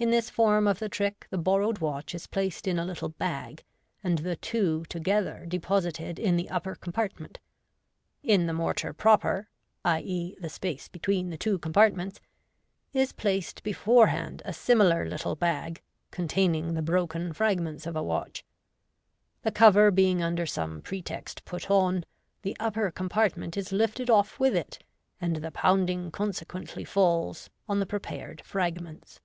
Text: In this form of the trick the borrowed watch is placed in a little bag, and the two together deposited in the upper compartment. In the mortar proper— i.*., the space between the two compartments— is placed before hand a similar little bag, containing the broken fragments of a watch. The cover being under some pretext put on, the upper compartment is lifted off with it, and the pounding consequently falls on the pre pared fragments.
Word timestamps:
In 0.00 0.10
this 0.12 0.30
form 0.30 0.68
of 0.68 0.78
the 0.78 0.88
trick 0.88 1.26
the 1.28 1.38
borrowed 1.38 1.78
watch 1.78 2.14
is 2.14 2.28
placed 2.28 2.68
in 2.68 2.78
a 2.78 2.84
little 2.84 3.08
bag, 3.08 3.64
and 4.04 4.18
the 4.18 4.36
two 4.36 4.84
together 4.84 5.44
deposited 5.48 6.20
in 6.20 6.36
the 6.36 6.48
upper 6.50 6.76
compartment. 6.76 7.40
In 8.22 8.46
the 8.46 8.52
mortar 8.52 8.92
proper— 8.92 9.48
i.*., 9.84 9.98
the 10.38 10.48
space 10.48 10.86
between 10.86 11.30
the 11.30 11.36
two 11.36 11.58
compartments— 11.58 12.20
is 13.02 13.10
placed 13.12 13.64
before 13.64 14.06
hand 14.06 14.40
a 14.44 14.52
similar 14.52 15.04
little 15.04 15.34
bag, 15.34 15.82
containing 16.12 16.74
the 16.74 16.82
broken 16.82 17.32
fragments 17.32 17.84
of 17.84 17.96
a 17.96 18.02
watch. 18.04 18.44
The 19.42 19.50
cover 19.50 19.90
being 19.90 20.22
under 20.22 20.46
some 20.46 20.80
pretext 20.80 21.44
put 21.44 21.68
on, 21.72 22.04
the 22.42 22.56
upper 22.60 22.92
compartment 22.92 23.56
is 23.56 23.72
lifted 23.72 24.08
off 24.10 24.38
with 24.38 24.54
it, 24.54 24.78
and 25.20 25.38
the 25.42 25.50
pounding 25.50 26.12
consequently 26.12 26.84
falls 26.84 27.50
on 27.68 27.80
the 27.80 27.86
pre 27.86 27.98
pared 27.98 28.42
fragments. 28.42 29.18